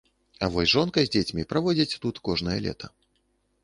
[0.39, 2.95] А вось жонка з дзецьмі праводзяць тут кожнае лета.